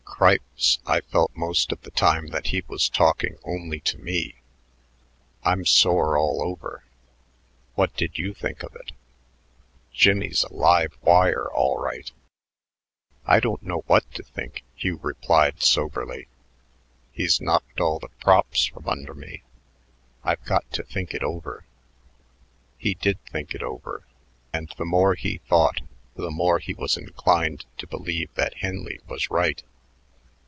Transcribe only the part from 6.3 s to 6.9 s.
over.